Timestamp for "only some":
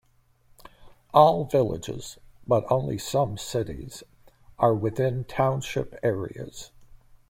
2.71-3.37